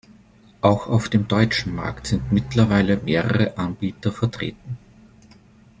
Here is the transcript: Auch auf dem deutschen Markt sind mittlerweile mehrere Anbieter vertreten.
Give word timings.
Auch 0.61 0.87
auf 0.87 1.09
dem 1.09 1.27
deutschen 1.27 1.75
Markt 1.75 2.07
sind 2.07 2.31
mittlerweile 2.31 2.97
mehrere 2.97 3.55
Anbieter 3.59 4.11
vertreten. 4.11 4.79